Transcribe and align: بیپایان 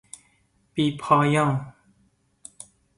بیپایان 0.73 1.73